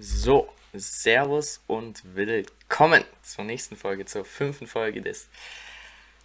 So, 0.00 0.48
Servus 0.74 1.60
und 1.66 2.02
willkommen 2.14 3.02
zur 3.22 3.44
nächsten 3.44 3.74
Folge, 3.74 4.04
zur 4.04 4.24
fünften 4.24 4.68
Folge 4.68 5.02
des 5.02 5.28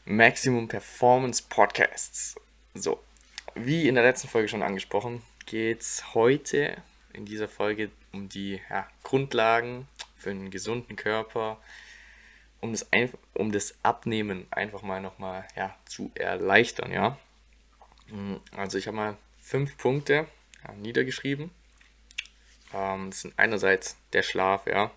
Maximum 0.06 0.68
Performance 0.68 1.42
Podcasts. 1.50 2.36
So, 2.76 3.02
wie 3.56 3.88
in 3.88 3.96
der 3.96 4.04
letzten 4.04 4.28
Folge 4.28 4.48
schon 4.48 4.62
angesprochen, 4.62 5.24
geht 5.48 5.82
es 5.82 6.14
heute 6.14 6.78
in 7.14 7.26
dieser 7.26 7.48
Folge 7.48 7.90
um 8.12 8.30
die 8.30 8.62
ja, 8.70 8.88
Grundlagen 9.02 9.88
für 10.18 10.30
einen 10.30 10.52
gesunden 10.52 10.96
Körper, 10.96 11.60
um 12.60 12.74
das, 12.74 12.86
um 13.34 13.52
das 13.52 13.74
Abnehmen 13.82 14.46
einfach 14.52 14.84
mal 14.84 15.02
nochmal 15.02 15.48
ja, 15.56 15.76
zu 15.86 16.12
erleichtern. 16.14 16.92
Ja? 16.92 17.18
Also 18.56 18.78
ich 18.78 18.86
habe 18.86 18.98
mal 18.98 19.18
fünf 19.42 19.78
Punkte 19.78 20.28
ja, 20.64 20.74
niedergeschrieben 20.74 21.50
ähm, 22.74 23.12
das 23.12 23.22
sind 23.22 23.38
einerseits 23.38 23.98
der 24.14 24.24
Schlaf, 24.24 24.68
ja. 24.68 24.92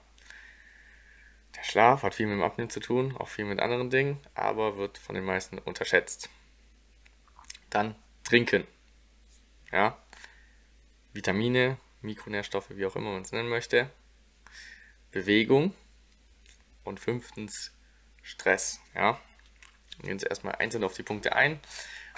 Der 1.56 1.62
Schlaf 1.64 2.02
hat 2.02 2.14
viel 2.14 2.26
mit 2.26 2.36
dem 2.36 2.42
Abnehmen 2.42 2.70
zu 2.70 2.80
tun, 2.80 3.16
auch 3.16 3.28
viel 3.28 3.46
mit 3.46 3.60
anderen 3.60 3.90
Dingen, 3.90 4.20
aber 4.34 4.76
wird 4.76 4.98
von 4.98 5.14
den 5.14 5.24
meisten 5.24 5.58
unterschätzt. 5.58 6.28
Dann 7.70 7.94
Trinken. 8.24 8.66
Ja. 9.72 9.96
Vitamine, 11.12 11.78
Mikronährstoffe, 12.02 12.70
wie 12.70 12.84
auch 12.86 12.96
immer 12.96 13.12
man 13.12 13.22
es 13.22 13.32
nennen 13.32 13.48
möchte. 13.48 13.90
Bewegung. 15.10 15.74
Und 16.84 17.00
fünftens 17.00 17.72
Stress. 18.22 18.80
Ja. 18.94 19.20
Gehen 20.02 20.10
jetzt 20.10 20.26
erstmal 20.26 20.56
einzeln 20.56 20.84
auf 20.84 20.94
die 20.94 21.02
Punkte 21.02 21.34
ein, 21.34 21.58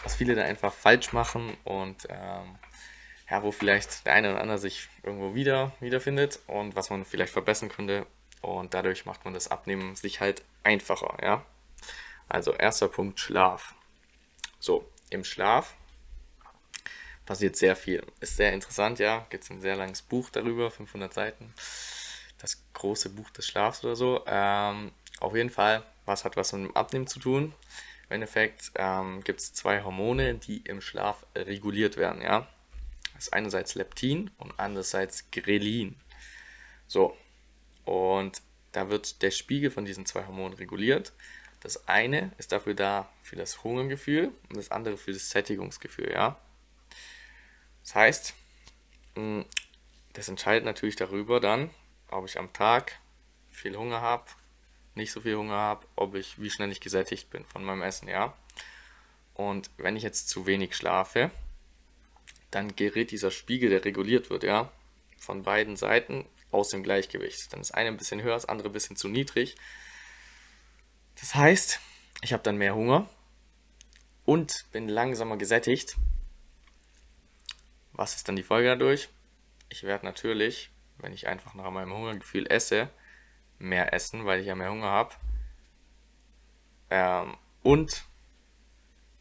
was 0.03 0.17
viele 0.17 0.35
da 0.35 0.43
einfach 0.43 0.73
falsch 0.73 1.13
machen 1.13 1.57
und 1.65 2.07
ähm, 2.11 2.59
ja, 3.31 3.43
wo 3.43 3.53
vielleicht 3.53 4.07
der 4.07 4.15
eine 4.15 4.33
oder 4.33 4.41
andere 4.41 4.59
sich 4.59 4.89
irgendwo 5.03 5.35
wieder 5.35 5.73
wiederfindet 5.81 6.41
und 6.47 6.77
was 6.77 6.91
man 6.91 7.05
vielleicht 7.05 7.33
verbessern 7.33 7.69
könnte. 7.69 8.07
Und 8.41 8.75
dadurch 8.75 9.05
macht 9.05 9.25
man 9.25 9.35
das 9.35 9.49
Abnehmen 9.49 9.97
sich 9.97 10.21
halt 10.21 10.43
einfacher, 10.63 11.17
ja. 11.23 11.45
Also 12.29 12.53
erster 12.53 12.89
Punkt 12.89 13.19
Schlaf. 13.21 13.75
So, 14.61 14.89
im 15.11 15.25
Schlaf 15.25 15.75
passiert 17.27 17.57
sehr 17.57 17.77
viel. 17.77 18.05
Ist 18.21 18.37
sehr 18.37 18.53
interessant, 18.53 18.99
ja. 18.99 19.27
Gibt 19.31 19.45
es 19.45 19.51
ein 19.51 19.61
sehr 19.61 19.77
langes 19.77 20.03
Buch 20.03 20.31
darüber, 20.31 20.71
500 20.71 21.13
Seiten. 21.13 21.53
Das 22.39 22.63
große 22.75 23.11
Buch 23.11 23.31
des 23.31 23.47
Schlafs 23.47 23.85
oder 23.85 23.97
so. 23.97 24.25
Ähm, 24.27 24.93
auf 25.21 25.35
jeden 25.35 25.51
Fall, 25.51 25.83
was 26.07 26.25
hat 26.25 26.37
was 26.37 26.53
mit 26.53 26.63
dem 26.63 26.77
Abnehmen 26.77 27.07
zu 27.07 27.19
tun? 27.19 27.55
Im 28.09 28.15
Endeffekt 28.15 28.73
ähm, 28.77 29.23
gibt 29.25 29.41
es 29.41 29.53
zwei 29.53 29.83
Hormone, 29.83 30.35
die 30.35 30.59
im 30.59 30.81
Schlaf 30.81 31.27
reguliert 31.35 31.97
werden, 31.97 32.23
ja. 32.23 32.47
Das 33.19 33.27
ist 33.27 33.33
einerseits 33.33 33.75
Leptin 33.75 34.31
und 34.39 34.55
andererseits 34.61 35.29
Grelin. 35.33 35.97
So, 36.87 37.17
und 37.85 38.41
da 38.71 38.91
wird 38.91 39.23
der 39.23 39.33
Spiegel 39.33 39.73
von 39.73 39.85
diesen 39.85 40.07
zwei 40.07 40.25
Hormonen 40.25 40.57
reguliert. 40.57 41.13
Das 41.59 41.89
eine 41.89 42.31
ist 42.39 42.53
dafür 42.53 42.75
da 42.75 43.11
für 43.25 43.35
das 43.35 43.65
Hungergefühl 43.65 44.31
und 44.49 44.57
das 44.57 44.71
andere 44.71 44.97
für 44.97 45.13
das 45.13 45.31
Sättigungsgefühl, 45.31 46.13
ja. 46.13 46.41
Das 47.83 47.97
heißt, 47.97 48.35
hm, 49.17 49.45
das 50.13 50.29
entscheidet 50.29 50.65
natürlich 50.65 50.95
darüber 50.95 51.41
dann, 51.41 51.71
ob 52.13 52.25
ich 52.25 52.39
am 52.39 52.53
Tag 52.53 53.01
viel 53.51 53.77
Hunger 53.77 54.01
habe, 54.01 54.27
nicht 54.95 55.11
so 55.11 55.23
viel 55.23 55.35
Hunger 55.35 55.57
habe, 55.57 55.85
ob 55.97 56.15
ich, 56.15 56.41
wie 56.41 56.51
schnell 56.51 56.71
ich 56.71 56.81
gesättigt 56.81 57.31
bin 57.31 57.45
von 57.47 57.65
meinem 57.65 57.83
Essen, 57.83 58.07
ja. 58.07 58.37
Und 59.35 59.71
wenn 59.77 59.97
ich 59.97 60.05
jetzt 60.05 60.29
zu 60.29 60.47
wenig 60.47 60.77
schlafe, 60.77 61.33
dann 62.51 62.77
gerät 62.77 63.11
dieser 63.11 63.31
Spiegel, 63.31 63.71
der 63.71 63.85
reguliert 63.85 64.31
wird, 64.31 64.45
ja, 64.45 64.71
von 65.19 65.43
beiden 65.43 65.77
Seiten 65.77 66.27
aus 66.51 66.71
dem 66.71 66.83
Gleichgewicht. 66.83 67.53
Dann 67.53 67.61
ist 67.61 67.73
eine 67.73 67.89
ein 67.89 67.97
bisschen 67.97 68.23
höher, 68.23 68.35
das 68.35 68.47
andere 68.47 68.69
ein 68.69 68.73
bisschen 68.73 68.97
zu 68.97 69.09
niedrig. 69.09 69.57
Das 71.21 71.35
heißt, 71.35 71.81
ich 72.23 72.33
habe 72.33 72.43
dann 72.43 72.57
mehr 72.57 72.75
Hunger 72.75 73.09
und 74.25 74.67
bin 74.73 74.89
langsamer 74.89 75.37
gesättigt. 75.37 75.97
Was 77.93 78.15
ist 78.15 78.29
dann 78.29 78.37
die 78.37 78.43
Folge 78.43 78.69
dadurch? 78.69 79.09
Ich 79.69 79.83
werde 79.83 80.07
natürlich, 80.07 80.71
wenn 80.99 81.13
ich 81.13 81.27
einfach 81.27 81.55
nach 81.55 81.71
meinem 81.71 81.93
Hungergefühl 81.93 82.47
esse, 82.47 82.89
mehr 83.59 83.93
essen, 83.93 84.25
weil 84.25 84.41
ich 84.41 84.47
ja 84.47 84.55
mehr 84.55 84.71
Hunger 84.71 84.89
habe. 84.89 85.15
Ähm, 86.91 87.37
und 87.63 88.05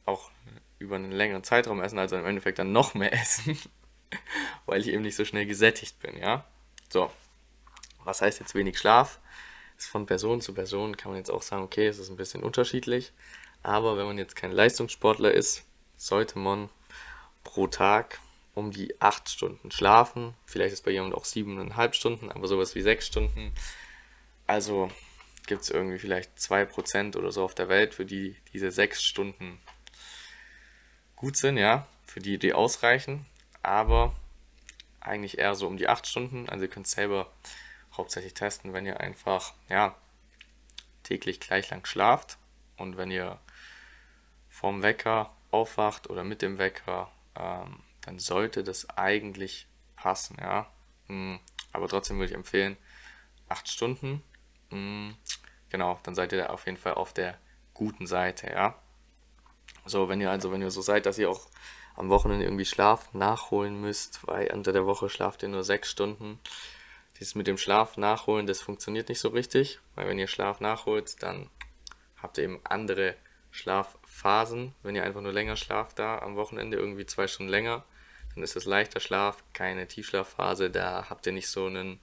auch 0.06 0.32
über 0.80 0.96
einen 0.96 1.12
längeren 1.12 1.44
Zeitraum 1.44 1.82
essen, 1.82 2.00
also 2.00 2.16
im 2.18 2.26
Endeffekt 2.26 2.60
dann 2.60 2.72
noch 2.72 2.94
mehr 2.94 3.14
essen, 3.22 3.58
weil 4.66 4.82
ich 4.82 4.88
eben 4.88 5.04
nicht 5.04 5.16
so 5.16 5.26
schnell 5.26 5.46
gesättigt 5.46 6.00
bin, 6.00 6.18
ja. 6.18 6.46
So, 6.90 7.12
was 8.04 8.22
heißt 8.22 8.40
jetzt 8.40 8.56
wenig 8.56 8.78
Schlaf? 8.78 9.20
Ist 9.78 9.88
von 9.88 10.06
Person 10.06 10.42
zu 10.42 10.54
Person, 10.54 10.98
kann 10.98 11.12
man 11.12 11.20
jetzt 11.20 11.30
auch 11.30 11.42
sagen, 11.42 11.64
okay, 11.64 11.88
es 11.88 12.00
ist 12.00 12.10
ein 12.10 12.18
bisschen 12.18 12.44
unterschiedlich, 12.44 13.14
aber 13.62 13.98
wenn 13.98 14.08
man 14.08 14.18
jetzt 14.18 14.36
kein 14.36 14.52
Leistungssportler 14.52 15.32
ist, 15.32 15.66
sollte 15.98 16.40
man 16.40 16.70
pro 17.44 17.68
Tag 17.68 18.20
um 18.56 18.72
die 18.72 19.00
8 19.00 19.30
Stunden 19.30 19.70
schlafen. 19.70 20.34
Vielleicht 20.46 20.74
ist 20.74 20.84
bei 20.84 20.92
jemandem 20.92 21.20
auch 21.20 21.26
7,5 21.26 21.94
Stunden, 21.94 22.32
aber 22.32 22.48
sowas 22.48 22.74
wie 22.74 22.82
6 22.82 23.06
Stunden. 23.06 23.54
Also 24.48 24.90
gibt 25.46 25.62
es 25.62 25.70
irgendwie 25.70 26.00
vielleicht 26.00 26.38
2% 26.38 27.18
oder 27.18 27.32
so 27.32 27.44
auf 27.44 27.54
der 27.54 27.70
Welt, 27.70 27.94
für 27.94 28.06
die 28.06 28.36
diese 28.54 28.72
6 28.72 29.04
Stunden 29.04 29.60
gut 31.18 31.36
sind, 31.36 31.58
ja, 31.58 31.86
für 32.06 32.22
die, 32.22 32.40
die 32.40 32.54
ausreichen, 32.54 33.26
aber 33.62 34.16
eigentlich 35.02 35.38
eher 35.38 35.56
so 35.56 35.68
um 35.68 35.76
die 35.76 35.90
8 35.90 36.08
Stunden. 36.08 36.48
Also 36.48 36.64
ihr 36.64 36.70
könnt 36.70 36.88
selber 36.88 37.30
hauptsächlich 37.96 38.34
testen, 38.34 38.72
wenn 38.72 38.86
ihr 38.86 39.02
einfach, 39.02 39.54
ja, 39.68 39.96
täglich 41.04 41.40
gleich 41.40 41.70
lang 41.70 41.86
schlaft 41.86 42.38
und 42.78 42.96
wenn 42.98 43.12
ihr 43.12 43.40
vorm 44.50 44.84
Wecker 44.84 45.36
aufwacht 45.52 46.10
oder 46.10 46.24
mit 46.24 46.42
dem 46.42 46.58
Wecker, 46.58 47.12
ähm, 47.36 47.82
dann 48.02 48.20
sollte 48.20 48.64
das 48.64 48.90
eigentlich 48.90 49.68
passen, 49.96 50.38
ja. 50.40 50.72
Mhm. 51.08 51.40
Aber 51.74 51.88
trotzdem 51.88 52.18
würde 52.18 52.32
ich 52.32 52.36
empfehlen, 52.36 52.78
8 53.50 53.70
Stunden. 53.70 54.24
Mhm. 54.70 55.18
Genau, 55.70 56.00
dann 56.04 56.16
seid 56.16 56.32
ihr 56.32 56.52
auf 56.52 56.66
jeden 56.66 56.78
Fall 56.78 56.94
auf 56.94 57.14
der 57.14 57.38
guten 57.74 58.08
Seite, 58.08 58.48
ja. 58.52 58.80
So, 59.88 60.10
wenn 60.10 60.22
ihr 60.22 60.30
also, 60.30 60.52
wenn 60.52 60.62
ihr 60.62 60.72
so 60.72 60.82
seid, 60.82 61.06
dass 61.06 61.18
ihr 61.18 61.30
auch 61.30 61.48
am 61.96 62.10
Wochenende 62.10 62.46
irgendwie 62.46 62.66
Schlaf 62.66 63.14
nachholen 63.14 63.82
müsst, 63.82 64.26
weil 64.28 64.52
unter 64.54 64.72
der 64.72 64.86
Woche 64.86 65.10
schlaft 65.10 65.44
ihr 65.44 65.50
nur 65.50 65.64
sechs 65.64 65.90
Stunden. 65.90 66.40
Dieses 67.20 67.34
mit 67.34 67.48
dem 67.48 67.58
Schlaf 67.58 67.98
nachholen, 67.98 68.46
das 68.46 68.62
funktioniert 68.62 69.10
nicht 69.10 69.20
so 69.20 69.30
richtig, 69.30 69.80
weil 69.96 70.08
wenn 70.08 70.20
ihr 70.20 70.28
Schlaf 70.28 70.60
nachholt, 70.60 71.24
dann 71.24 71.50
habt 72.22 72.38
ihr 72.38 72.44
eben 72.44 72.60
andere 72.64 73.16
Schlafphasen. 73.50 74.76
Wenn 74.84 74.96
ihr 74.96 75.04
einfach 75.04 75.22
nur 75.22 75.34
länger 75.34 75.56
schlaft 75.56 75.98
da 75.98 76.20
am 76.20 76.36
Wochenende, 76.36 76.78
irgendwie 76.78 77.08
zwei 77.08 77.28
Stunden 77.28 77.52
länger, 77.52 77.84
dann 78.36 78.44
ist 78.44 78.56
es 78.56 78.66
leichter 78.66 79.00
Schlaf, 79.00 79.44
keine 79.54 79.88
Tiefschlafphase, 79.88 80.70
da 80.70 81.10
habt 81.10 81.26
ihr 81.26 81.34
nicht 81.34 81.50
so 81.50 81.66
einen 81.66 82.00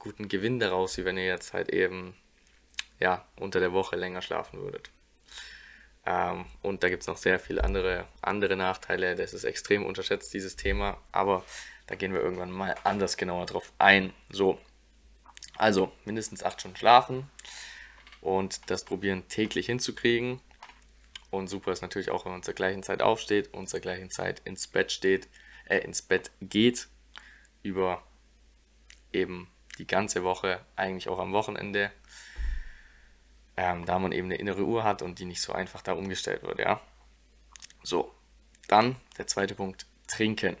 guten 0.00 0.26
Gewinn 0.26 0.58
daraus, 0.58 0.98
wie 0.98 1.04
wenn 1.04 1.18
ihr 1.18 1.26
jetzt 1.26 1.52
halt 1.52 1.68
eben 1.68 2.16
ja 2.98 3.24
unter 3.36 3.60
der 3.60 3.72
Woche 3.72 3.94
länger 3.94 4.22
schlafen 4.22 4.60
würdet. 4.60 4.90
Ähm, 6.06 6.46
und 6.62 6.82
da 6.82 6.88
gibt 6.88 7.02
es 7.02 7.06
noch 7.06 7.16
sehr 7.16 7.38
viele 7.38 7.64
andere, 7.64 8.06
andere 8.22 8.56
Nachteile. 8.56 9.16
Das 9.16 9.34
ist 9.34 9.44
extrem 9.44 9.84
unterschätzt, 9.84 10.32
dieses 10.32 10.56
Thema. 10.56 10.98
Aber 11.12 11.44
da 11.86 11.94
gehen 11.94 12.12
wir 12.12 12.20
irgendwann 12.20 12.50
mal 12.50 12.74
anders 12.84 13.16
genauer 13.16 13.46
drauf 13.46 13.72
ein. 13.78 14.12
So, 14.30 14.58
also 15.56 15.92
mindestens 16.04 16.42
8 16.42 16.60
Stunden 16.60 16.76
schlafen 16.76 17.28
und 18.20 18.70
das 18.70 18.84
probieren 18.84 19.28
täglich 19.28 19.66
hinzukriegen. 19.66 20.40
Und 21.30 21.48
super 21.48 21.72
ist 21.72 21.82
natürlich 21.82 22.10
auch, 22.10 22.24
wenn 22.24 22.32
man 22.32 22.42
zur 22.42 22.54
gleichen 22.54 22.82
Zeit 22.82 23.02
aufsteht 23.02 23.52
und 23.54 23.68
zur 23.68 23.80
gleichen 23.80 24.10
Zeit 24.10 24.40
ins 24.44 24.66
Bett 24.66 24.90
steht, 24.90 25.28
äh, 25.66 25.78
ins 25.78 26.02
Bett 26.02 26.30
geht. 26.40 26.88
Über 27.62 28.02
eben 29.12 29.48
die 29.78 29.86
ganze 29.86 30.24
Woche, 30.24 30.64
eigentlich 30.76 31.08
auch 31.08 31.18
am 31.18 31.32
Wochenende 31.32 31.92
ähm, 33.60 33.84
da 33.84 33.98
man 33.98 34.12
eben 34.12 34.28
eine 34.28 34.36
innere 34.36 34.64
Uhr 34.64 34.84
hat 34.84 35.02
und 35.02 35.18
die 35.18 35.26
nicht 35.26 35.42
so 35.42 35.52
einfach 35.52 35.82
da 35.82 35.92
umgestellt 35.92 36.42
wird, 36.42 36.60
ja. 36.60 36.80
So, 37.82 38.14
dann 38.68 38.96
der 39.18 39.26
zweite 39.26 39.54
Punkt, 39.54 39.84
trinken. 40.06 40.56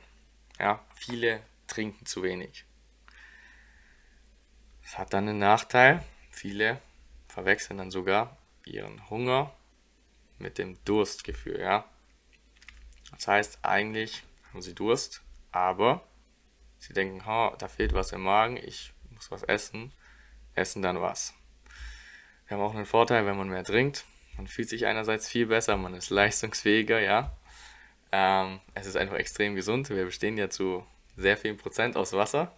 Ja, 0.58 0.84
viele 0.96 1.40
trinken 1.66 2.04
zu 2.04 2.22
wenig. 2.22 2.66
Das 4.82 4.98
hat 4.98 5.14
dann 5.14 5.30
einen 5.30 5.38
Nachteil. 5.38 6.04
Viele 6.30 6.78
verwechseln 7.28 7.78
dann 7.78 7.90
sogar 7.90 8.36
ihren 8.66 9.08
Hunger 9.08 9.50
mit 10.38 10.58
dem 10.58 10.76
Durstgefühl, 10.84 11.58
ja. 11.58 11.86
Das 13.12 13.26
heißt, 13.26 13.60
eigentlich 13.62 14.24
haben 14.50 14.60
sie 14.60 14.74
Durst, 14.74 15.22
aber 15.52 16.06
sie 16.78 16.92
denken, 16.92 17.24
ha, 17.24 17.56
da 17.58 17.66
fehlt 17.66 17.94
was 17.94 18.12
im 18.12 18.20
Magen, 18.20 18.58
ich 18.58 18.92
muss 19.08 19.30
was 19.30 19.42
essen, 19.42 19.90
essen 20.54 20.82
dann 20.82 21.00
was. 21.00 21.32
Wir 22.50 22.56
haben 22.56 22.64
auch 22.64 22.74
einen 22.74 22.84
Vorteil, 22.84 23.26
wenn 23.26 23.36
man 23.36 23.48
mehr 23.48 23.62
trinkt. 23.62 24.04
Man 24.36 24.48
fühlt 24.48 24.68
sich 24.68 24.84
einerseits 24.84 25.28
viel 25.28 25.46
besser, 25.46 25.76
man 25.76 25.94
ist 25.94 26.10
leistungsfähiger, 26.10 26.98
ja. 26.98 27.30
Ähm, 28.10 28.58
es 28.74 28.86
ist 28.86 28.96
einfach 28.96 29.18
extrem 29.18 29.54
gesund. 29.54 29.88
Wir 29.88 30.04
bestehen 30.04 30.36
ja 30.36 30.50
zu 30.50 30.84
sehr 31.16 31.36
vielen 31.36 31.58
Prozent 31.58 31.96
aus 31.96 32.12
Wasser. 32.12 32.52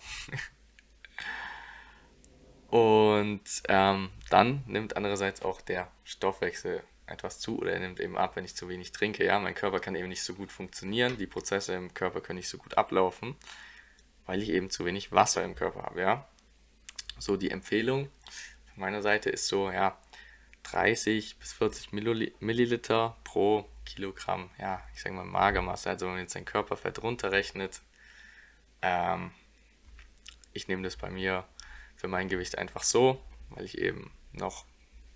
Und 2.69 3.43
ähm, 3.69 4.09
dann 4.31 4.65
nimmt 4.67 4.97
andererseits 4.97 5.43
auch 5.43 5.61
der 5.61 5.91
Stoffwechsel 6.05 6.83
etwas 7.05 7.39
zu 7.39 7.59
oder 7.59 7.73
er 7.73 7.81
nimmt 7.81 8.00
eben 8.00 8.17
ab, 8.17 8.37
wenn 8.37 8.47
ich 8.47 8.56
zu 8.56 8.71
wenig 8.71 8.93
trinke. 8.93 9.27
Ja, 9.27 9.39
mein 9.41 9.55
Körper 9.55 9.79
kann 9.79 9.94
eben 9.94 10.09
nicht 10.09 10.23
so 10.23 10.33
gut 10.33 10.50
funktionieren, 10.50 11.19
die 11.19 11.27
Prozesse 11.27 11.75
im 11.75 11.93
Körper 11.93 12.23
können 12.23 12.39
nicht 12.39 12.49
so 12.49 12.56
gut 12.56 12.79
ablaufen, 12.79 13.37
weil 14.25 14.41
ich 14.41 14.49
eben 14.49 14.71
zu 14.71 14.87
wenig 14.87 15.12
Wasser 15.12 15.44
im 15.44 15.55
Körper 15.55 15.83
habe. 15.83 16.00
Ja, 16.00 16.27
so 17.19 17.37
die 17.37 17.50
Empfehlung 17.50 18.09
meiner 18.76 19.02
Seite 19.02 19.30
ist 19.30 19.48
so, 19.48 19.70
ja, 19.70 19.98
30 20.64 21.38
bis 21.38 21.52
40 21.52 21.92
Milliliter 21.92 23.16
pro 23.24 23.69
Kilogramm, 23.84 24.50
ja, 24.58 24.82
ich 24.94 25.02
sage 25.02 25.14
mal 25.14 25.24
Magermasse. 25.24 25.90
Also 25.90 26.06
wenn 26.06 26.12
man 26.12 26.22
jetzt 26.22 26.32
sein 26.32 26.44
Körperfett 26.44 27.02
runterrechnet, 27.02 27.80
ähm, 28.80 29.32
ich 30.52 30.69
nehme 30.69 30.82
das 30.82 30.96
bei 30.96 31.10
mir 31.10 31.44
für 31.96 32.08
mein 32.08 32.28
Gewicht 32.28 32.58
einfach 32.58 32.82
so, 32.82 33.22
weil 33.50 33.64
ich 33.64 33.78
eben 33.78 34.12
noch 34.32 34.64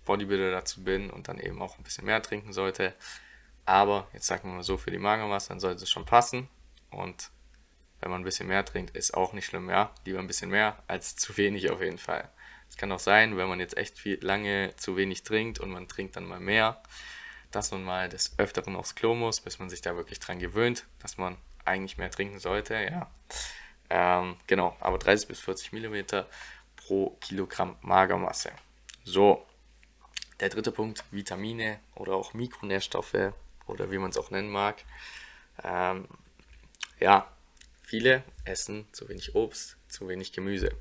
Bodybuilder 0.05 0.51
dazu 0.51 0.83
bin 0.83 1.09
und 1.09 1.27
dann 1.27 1.39
eben 1.39 1.61
auch 1.61 1.77
ein 1.77 1.83
bisschen 1.83 2.05
mehr 2.05 2.21
trinken 2.21 2.53
sollte. 2.53 2.93
Aber 3.65 4.07
jetzt 4.13 4.27
sagen 4.27 4.49
wir 4.49 4.55
mal 4.55 4.63
so, 4.63 4.77
für 4.77 4.91
die 4.91 4.97
Magermasse, 4.97 5.49
dann 5.49 5.59
sollte 5.59 5.83
es 5.83 5.89
schon 5.89 6.05
passen. 6.05 6.47
Und 6.89 7.29
wenn 7.99 8.11
man 8.11 8.21
ein 8.21 8.25
bisschen 8.25 8.47
mehr 8.47 8.63
trinkt, 8.63 8.95
ist 8.95 9.13
auch 9.13 9.33
nicht 9.33 9.45
schlimm, 9.45 9.69
ja. 9.69 9.93
Lieber 10.05 10.19
ein 10.19 10.27
bisschen 10.27 10.49
mehr 10.49 10.81
als 10.87 11.15
zu 11.15 11.35
wenig 11.37 11.69
auf 11.69 11.81
jeden 11.81 11.97
Fall. 11.97 12.29
Es 12.69 12.77
kann 12.77 12.91
auch 12.91 12.99
sein, 12.99 13.37
wenn 13.37 13.49
man 13.49 13.59
jetzt 13.59 13.77
echt 13.77 13.97
viel 13.97 14.19
lange 14.21 14.73
zu 14.77 14.97
wenig 14.97 15.23
trinkt 15.23 15.59
und 15.59 15.71
man 15.71 15.87
trinkt 15.87 16.15
dann 16.15 16.25
mal 16.25 16.39
mehr, 16.39 16.81
dass 17.51 17.71
man 17.71 17.83
mal 17.83 18.09
des 18.09 18.37
Öfteren 18.37 18.75
aufs 18.75 18.95
Klo 18.95 19.15
muss, 19.15 19.41
bis 19.41 19.59
man 19.59 19.69
sich 19.69 19.81
da 19.81 19.95
wirklich 19.95 20.19
dran 20.19 20.39
gewöhnt, 20.39 20.85
dass 20.99 21.17
man 21.17 21.37
eigentlich 21.65 21.97
mehr 21.97 22.11
trinken 22.11 22.39
sollte, 22.39 22.75
ja. 22.75 23.09
Ähm, 23.89 24.35
genau, 24.47 24.75
aber 24.79 24.97
30 24.97 25.27
bis 25.27 25.39
40 25.39 25.71
Millimeter 25.71 26.27
pro 26.75 27.11
Kilogramm 27.21 27.77
Magermasse. 27.81 28.51
So, 29.03 29.45
der 30.39 30.49
dritte 30.49 30.71
Punkt, 30.71 31.03
Vitamine 31.11 31.79
oder 31.95 32.13
auch 32.13 32.33
Mikronährstoffe 32.33 33.33
oder 33.65 33.91
wie 33.91 33.97
man 33.97 34.11
es 34.11 34.17
auch 34.17 34.31
nennen 34.31 34.49
mag. 34.49 34.83
Ähm, 35.63 36.07
ja, 36.99 37.27
viele 37.81 38.23
essen 38.45 38.87
zu 38.91 39.07
wenig 39.09 39.35
Obst, 39.35 39.77
zu 39.87 40.07
wenig 40.07 40.33
Gemüse. 40.33 40.71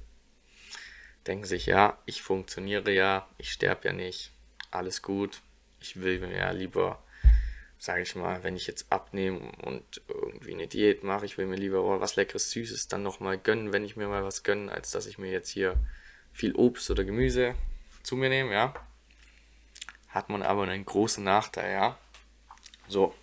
Denken 1.27 1.45
sich, 1.45 1.67
ja, 1.67 1.99
ich 2.07 2.23
funktioniere 2.23 2.93
ja, 2.93 3.29
ich 3.39 3.53
sterbe 3.53 3.89
ja 3.89 3.93
nicht, 3.93 4.33
alles 4.71 5.03
gut. 5.03 5.41
Ich 5.81 6.01
will 6.01 6.21
mir 6.21 6.37
ja 6.37 6.51
lieber, 6.51 7.03
sage 7.79 8.03
ich 8.03 8.15
mal, 8.15 8.43
wenn 8.45 8.57
ich 8.57 8.67
jetzt 8.67 8.91
abnehme 8.91 9.41
und 9.63 10.03
irgendwie 10.09 10.55
eine 10.55 10.69
Diät 10.69 11.05
mache, 11.05 11.27
ich 11.27 11.39
will 11.39 11.47
mir 11.47 11.57
lieber 11.57 11.83
oh, 11.83 12.01
was 12.01 12.17
leckeres, 12.17 12.51
süßes 12.51 12.89
dann 12.89 13.03
nochmal 13.03 13.39
gönnen, 13.39 13.73
wenn 13.73 13.85
ich 13.85 13.97
mir 13.97 14.09
mal 14.09 14.25
was 14.25 14.43
gönne, 14.43 14.71
als 14.71 14.91
dass 14.91 15.07
ich 15.07 15.19
mir 15.19 15.31
jetzt 15.31 15.51
hier 15.51 15.77
viel 16.33 16.55
Obst 16.55 16.91
oder 16.91 17.05
Gemüse 17.05 17.55
zu 18.03 18.17
mir 18.17 18.29
nehme, 18.29 18.53
ja 18.53 18.75
hat 20.17 20.31
man 20.31 20.43
aber 20.43 20.63
einen 20.63 20.87
großen 20.87 21.23
Nachteil, 21.23 21.73
ja. 21.73 21.99
So, 22.89 23.15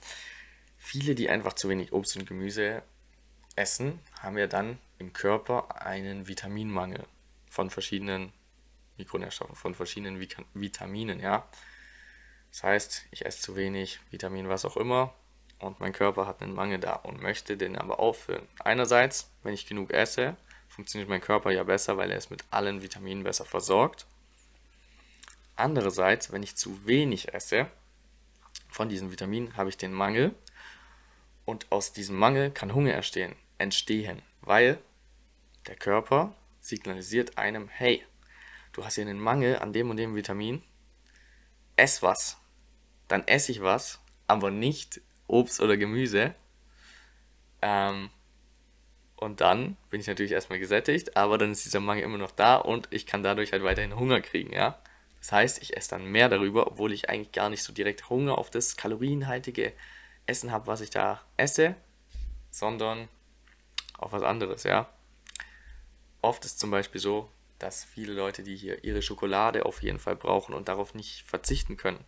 viele, 0.78 1.16
die 1.16 1.28
einfach 1.28 1.54
zu 1.54 1.68
wenig 1.68 1.92
Obst 1.92 2.16
und 2.16 2.28
Gemüse 2.28 2.84
essen, 3.56 4.00
haben 4.22 4.38
ja 4.38 4.46
dann 4.46 4.78
im 5.00 5.12
Körper 5.12 5.82
einen 5.82 6.28
Vitaminmangel 6.28 7.04
von 7.54 7.70
verschiedenen 7.70 8.34
Mikronährstoffen, 8.98 9.56
von 9.56 9.76
verschiedenen 9.76 10.20
Vitaminen, 10.56 11.20
ja. 11.20 11.48
Das 12.50 12.64
heißt, 12.64 13.06
ich 13.12 13.28
esse 13.28 13.44
zu 13.44 13.56
wenig 13.56 14.00
Vitamin, 14.10 14.50
was 14.50 14.66
auch 14.66 14.76
immer, 14.76 15.14
und 15.60 15.80
mein 15.80 15.94
Körper 15.94 16.26
hat 16.26 16.42
einen 16.42 16.56
Mangel 16.56 16.80
da 16.80 16.94
und 16.96 17.22
möchte 17.22 17.56
den 17.56 17.78
aber 17.78 18.00
auffüllen. 18.00 18.48
Einerseits, 18.58 19.30
wenn 19.44 19.54
ich 19.54 19.68
genug 19.68 19.92
esse, 19.92 20.36
funktioniert 20.68 21.10
mein 21.10 21.22
Körper 21.22 21.52
ja 21.52 21.64
besser, 21.64 21.96
weil 21.96 22.10
er 22.10 22.18
ist 22.18 22.32
mit 22.32 22.44
allen 22.50 22.82
Vitaminen 22.82 23.24
besser 23.24 23.46
versorgt. 23.46 24.08
Andererseits, 25.56 26.32
wenn 26.32 26.42
ich 26.42 26.56
zu 26.56 26.88
wenig 26.88 27.36
esse 27.36 27.68
von 28.68 28.90
diesen 28.90 29.12
Vitaminen, 29.12 29.56
habe 29.58 29.70
ich 29.70 29.78
den 29.78 29.94
Mangel 29.94 30.34
und 31.46 31.72
aus 31.72 31.94
diesem 31.94 32.18
Mangel 32.18 32.50
kann 32.50 32.74
Hunger 32.74 32.96
entstehen, 32.96 33.36
entstehen, 33.60 34.24
weil 34.42 34.80
der 35.68 35.76
Körper 35.76 36.36
signalisiert 36.64 37.38
einem, 37.38 37.68
hey, 37.68 38.04
du 38.72 38.86
hast 38.86 38.96
hier 38.96 39.06
einen 39.06 39.20
Mangel 39.20 39.60
an 39.60 39.74
dem 39.74 39.90
und 39.90 39.98
dem 39.98 40.16
Vitamin, 40.16 40.64
ess 41.76 42.02
was. 42.02 42.38
Dann 43.10 43.28
esse 43.28 43.52
ich 43.52 43.62
was, 43.62 44.00
aber 44.28 44.50
nicht 44.50 45.02
Obst 45.28 45.60
oder 45.60 45.76
Gemüse. 45.76 46.34
Ähm, 47.62 48.10
und 49.18 49.42
dann 49.42 49.78
bin 49.90 50.00
ich 50.00 50.08
natürlich 50.08 50.32
erstmal 50.32 50.60
gesättigt, 50.60 51.18
aber 51.18 51.38
dann 51.38 51.52
ist 51.52 51.66
dieser 51.66 51.82
Mangel 51.82 52.06
immer 52.06 52.18
noch 52.18 52.32
da 52.32 52.56
und 52.56 52.88
ich 52.92 53.06
kann 53.06 53.24
dadurch 53.24 53.52
halt 53.52 53.64
weiterhin 53.64 53.98
Hunger 53.98 54.22
kriegen, 54.22 54.54
ja. 54.54 54.80
Das 55.20 55.32
heißt, 55.32 55.62
ich 55.62 55.78
esse 55.78 55.92
dann 55.92 56.06
mehr 56.06 56.28
darüber, 56.28 56.68
obwohl 56.68 56.92
ich 56.92 57.10
eigentlich 57.10 57.32
gar 57.32 57.50
nicht 57.50 57.64
so 57.64 57.72
direkt 57.72 58.10
Hunger 58.10 58.38
auf 58.38 58.50
das 58.50 58.76
kalorienhaltige 58.76 59.74
Essen 60.26 60.52
habe, 60.52 60.68
was 60.68 60.82
ich 60.82 60.90
da 60.90 61.22
esse, 61.38 61.76
sondern 62.52 63.08
auf 63.98 64.12
was 64.14 64.24
anderes, 64.24 64.64
ja. 64.64 64.90
Oft 66.24 66.46
ist 66.46 66.58
zum 66.58 66.72
Beispiel 66.72 67.02
so, 67.02 67.30
dass 67.60 67.84
viele 67.84 68.14
Leute, 68.14 68.44
die 68.44 68.56
hier 68.56 68.86
ihre 68.86 69.02
Schokolade 69.02 69.66
auf 69.66 69.84
jeden 69.84 70.00
Fall 70.00 70.16
brauchen 70.16 70.56
und 70.56 70.70
darauf 70.70 70.96
nicht 70.96 71.24
verzichten 71.24 71.76
können, 71.76 72.00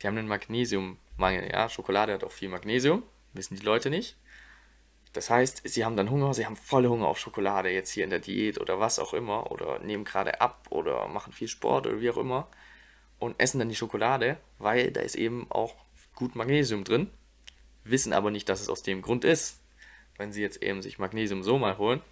die 0.00 0.06
haben 0.06 0.18
einen 0.18 0.28
Magnesiummangel, 0.28 1.50
ja. 1.50 1.70
Schokolade 1.70 2.12
hat 2.12 2.24
auch 2.24 2.30
viel 2.30 2.50
Magnesium, 2.50 3.02
wissen 3.32 3.56
die 3.56 3.64
Leute 3.64 3.88
nicht. 3.88 4.16
Das 5.14 5.30
heißt, 5.30 5.62
sie 5.64 5.82
haben 5.86 5.96
dann 5.96 6.10
Hunger, 6.10 6.34
sie 6.34 6.44
haben 6.44 6.56
volle 6.56 6.90
Hunger 6.90 7.06
auf 7.06 7.18
Schokolade 7.18 7.70
jetzt 7.70 7.90
hier 7.90 8.04
in 8.04 8.10
der 8.10 8.18
Diät 8.18 8.60
oder 8.60 8.80
was 8.80 8.98
auch 8.98 9.14
immer 9.14 9.50
oder 9.50 9.78
nehmen 9.78 10.04
gerade 10.04 10.42
ab 10.42 10.66
oder 10.68 11.08
machen 11.08 11.32
viel 11.32 11.48
Sport 11.48 11.86
oder 11.86 12.02
wie 12.02 12.10
auch 12.10 12.18
immer 12.18 12.48
und 13.18 13.40
essen 13.40 13.58
dann 13.60 13.70
die 13.70 13.76
Schokolade, 13.76 14.36
weil 14.58 14.90
da 14.92 15.00
ist 15.00 15.16
eben 15.16 15.50
auch 15.50 15.74
gut 16.14 16.36
Magnesium 16.36 16.84
drin, 16.84 17.10
wissen 17.82 18.12
aber 18.12 18.30
nicht, 18.30 18.50
dass 18.50 18.60
es 18.60 18.68
aus 18.68 18.82
dem 18.82 19.00
Grund 19.00 19.24
ist. 19.24 19.62
Wenn 20.18 20.32
sie 20.32 20.42
jetzt 20.42 20.62
eben 20.62 20.82
sich 20.82 20.98
Magnesium 20.98 21.42
so 21.42 21.56
mal 21.58 21.78
holen, 21.78 22.02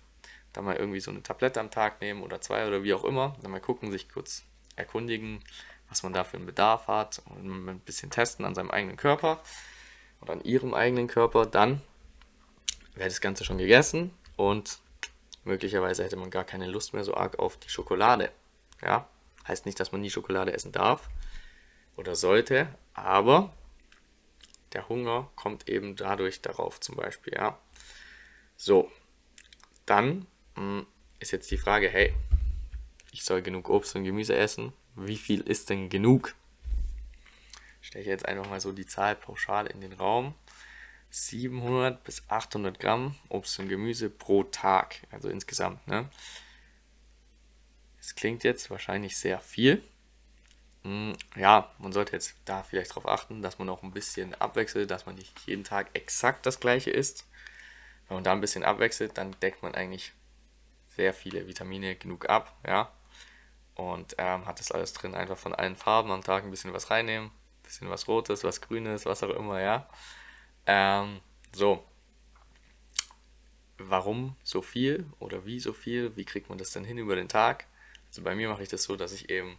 dann 0.57 0.65
mal 0.65 0.77
irgendwie 0.77 1.01
so 1.01 1.11
eine 1.11 1.23
Tablette 1.23 1.61
am 1.61 1.71
Tag 1.71 2.01
nehmen 2.01 2.23
oder 2.23 2.41
zwei 2.41 2.67
oder 2.67 2.83
wie 2.83 2.95
auch 2.95 3.05
immer, 3.05 3.37
dann 3.43 3.51
mal 3.51 3.61
gucken, 3.61 3.93
sich 3.93 4.09
kurz 4.09 4.43
erkundigen, 4.75 5.45
was 5.91 6.03
man 6.03 6.15
da 6.15 6.25
für 6.25 6.39
einen 6.39 6.47
Bedarf 6.47 6.89
hat 6.89 7.23
und 7.27 7.69
ein 7.69 7.81
bisschen 7.81 8.11
testen 8.11 8.45
an 8.45 8.55
seinem 8.55 8.71
eigenen 8.71 8.97
Körper 8.97 9.43
oder 10.23 10.33
an 10.33 10.41
ihrem 10.43 10.73
eigenen 10.73 11.09
Körper, 11.09 11.45
dann 11.45 11.83
wäre 12.95 13.09
das 13.11 13.21
Ganze 13.21 13.45
schon 13.45 13.59
gegessen 13.59 14.11
und 14.37 14.79
möglicherweise 15.45 16.03
hätte 16.03 16.17
man 16.17 16.31
gar 16.31 16.45
keine 16.45 16.67
Lust 16.67 16.95
mehr 16.95 17.05
so 17.05 17.15
arg 17.15 17.39
auf 17.39 17.59
die 17.59 17.69
Schokolade. 17.69 18.33
Ja, 18.83 19.07
heißt 19.47 19.67
nicht, 19.67 19.79
dass 19.79 19.93
man 19.93 20.01
nie 20.01 20.11
Schokolade 20.11 20.55
essen 20.55 20.73
darf 20.73 21.11
oder 21.97 22.17
sollte, 22.17 22.69
aber 22.95 23.53
der 24.73 24.89
Hunger 24.89 25.31
kommt 25.37 25.69
eben 25.69 25.97
dadurch 25.97 26.41
darauf 26.41 26.81
zum 26.81 26.97
Beispiel, 26.97 27.35
ja. 27.35 27.59
So, 28.57 28.91
dann 29.85 30.27
ist 31.19 31.33
jetzt 31.33 31.51
die 31.51 31.59
Frage, 31.59 31.89
hey, 31.89 32.15
ich 33.13 33.25
soll 33.25 33.43
genug 33.43 33.69
Obst 33.71 33.95
und 33.97 34.05
Gemüse 34.05 34.37
essen. 34.37 34.73
Wie 34.95 35.17
viel 35.17 35.41
ist 35.41 35.71
denn 35.71 35.89
genug? 35.89 36.35
Stelle 37.81 38.03
ich 38.03 38.09
jetzt 38.09 38.27
einfach 38.27 38.49
mal 38.49 38.61
so 38.61 38.73
die 38.73 38.87
Zahl 38.87 39.15
pauschal 39.15 39.67
in 39.67 39.81
den 39.81 39.93
Raum. 39.93 40.35
700 41.11 42.03
bis 42.05 42.25
800 42.29 42.79
Gramm 42.79 43.15
Obst 43.29 43.59
und 43.59 43.69
Gemüse 43.69 44.11
pro 44.11 44.45
Tag, 44.45 44.97
also 45.11 45.29
insgesamt. 45.29 45.87
Ne? 45.87 46.09
Es 48.01 48.15
klingt 48.15 48.45
jetzt 48.45 48.71
wahrscheinlich 48.71 49.17
sehr 49.17 49.41
viel. 49.41 49.83
Hm, 50.83 51.17
ja, 51.37 51.73
man 51.79 51.93
sollte 51.93 52.13
jetzt 52.13 52.37
da 52.45 52.63
vielleicht 52.63 52.91
darauf 52.91 53.09
achten, 53.09 53.43
dass 53.43 53.59
man 53.59 53.69
auch 53.69 53.83
ein 53.83 53.93
bisschen 53.93 54.35
abwechselt, 54.35 54.91
dass 54.91 55.07
man 55.07 55.15
nicht 55.15 55.39
jeden 55.47 55.65
Tag 55.65 55.89
exakt 55.95 56.45
das 56.45 56.61
gleiche 56.61 56.91
isst. 56.91 57.25
Wenn 58.09 58.19
man 58.19 58.25
da 58.25 58.33
ein 58.33 58.41
bisschen 58.41 58.63
abwechselt, 58.63 59.17
dann 59.17 59.35
deckt 59.41 59.63
man 59.63 59.75
eigentlich 59.75 60.13
sehr 60.97 61.15
viele 61.15 61.47
Vitamine 61.47 61.95
genug 61.95 62.29
ab, 62.29 62.57
ja. 62.67 62.91
Und 63.75 64.15
ähm, 64.19 64.47
hat 64.47 64.59
das 64.59 64.73
alles 64.73 64.95
drin, 64.95 65.15
einfach 65.15 65.37
von 65.37 65.55
allen 65.55 65.77
Farben 65.77 66.11
am 66.11 66.25
Tag 66.25 66.45
ein 66.45 66.51
bisschen 66.51 66.73
was 66.73 66.91
reinnehmen, 66.91 67.29
ein 67.29 67.63
bisschen 67.63 67.91
was 67.91 68.09
Rotes, 68.09 68.43
was 68.43 68.63
Grünes, 68.63 69.05
was 69.05 69.23
auch 69.23 69.31
immer, 69.31 69.61
ja. 69.61 69.89
Ähm, 70.67 71.21
so. 71.53 71.85
Warum 73.79 74.37
so 74.43 74.63
viel 74.63 75.05
oder 75.19 75.45
wie 75.45 75.61
so 75.61 75.75
viel? 75.75 76.17
Wie 76.17 76.25
kriegt 76.25 76.49
man 76.49 76.57
das 76.57 76.71
denn 76.71 76.85
hin 76.85 76.97
über 76.97 77.15
den 77.15 77.29
Tag? 77.29 77.67
Also 78.09 78.23
bei 78.23 78.35
mir 78.35 78.49
mache 78.49 78.63
ich 78.63 78.71
das 78.71 78.85
so, 78.85 78.97
dass 78.97 79.13
ich 79.13 79.29
eben 79.29 79.59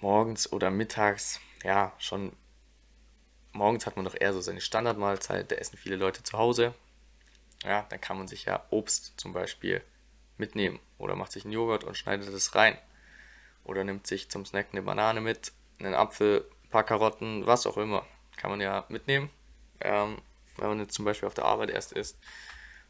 morgens 0.00 0.50
oder 0.50 0.70
mittags, 0.70 1.40
ja, 1.62 1.92
schon 1.98 2.32
morgens 3.52 3.84
hat 3.84 3.96
man 3.96 4.06
doch 4.06 4.16
eher 4.18 4.32
so 4.32 4.40
seine 4.40 4.62
Standardmahlzeit, 4.62 5.50
da 5.50 5.56
essen 5.56 5.76
viele 5.76 5.96
Leute 5.96 6.22
zu 6.22 6.38
Hause. 6.38 6.74
Ja, 7.64 7.86
dann 7.88 8.00
kann 8.00 8.16
man 8.16 8.28
sich 8.28 8.46
ja 8.46 8.64
Obst 8.70 9.14
zum 9.18 9.32
Beispiel 9.32 9.82
mitnehmen 10.38 10.80
oder 10.98 11.14
macht 11.14 11.32
sich 11.32 11.44
einen 11.44 11.52
Joghurt 11.52 11.84
und 11.84 11.96
schneidet 11.96 12.28
es 12.28 12.54
rein. 12.54 12.78
Oder 13.64 13.84
nimmt 13.84 14.06
sich 14.06 14.30
zum 14.30 14.46
Snack 14.46 14.68
eine 14.72 14.82
Banane 14.82 15.20
mit, 15.20 15.52
einen 15.78 15.94
Apfel, 15.94 16.48
ein 16.64 16.70
paar 16.70 16.84
Karotten, 16.84 17.46
was 17.46 17.66
auch 17.66 17.76
immer. 17.76 18.06
Kann 18.36 18.50
man 18.50 18.60
ja 18.60 18.86
mitnehmen 18.88 19.30
ähm, 19.80 20.18
wenn 20.56 20.68
man 20.68 20.80
jetzt 20.80 20.94
zum 20.94 21.04
Beispiel 21.04 21.26
auf 21.26 21.34
der 21.34 21.44
Arbeit 21.44 21.70
erst 21.70 21.92
isst. 21.92 22.18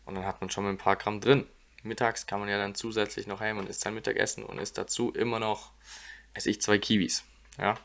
Und 0.04 0.14
dann 0.14 0.26
hat 0.26 0.40
man 0.40 0.50
schon 0.50 0.64
mal 0.64 0.70
ein 0.70 0.78
paar 0.78 0.96
Gramm 0.96 1.20
drin. 1.20 1.46
mittags 1.82 2.26
kann 2.26 2.40
man 2.40 2.48
ja 2.48 2.58
dann 2.58 2.74
zusätzlich 2.74 3.26
noch, 3.26 3.40
hey, 3.40 3.54
man 3.54 3.66
isst 3.66 3.82
sein 3.82 3.94
Mittagessen 3.94 4.44
und 4.44 4.58
isst 4.58 4.76
dazu 4.76 5.12
immer 5.12 5.38
noch, 5.38 5.72
esse 6.34 6.50
ich 6.50 6.60
zwei 6.60 6.78
Kiwis, 6.78 7.24
ja. 7.58 7.76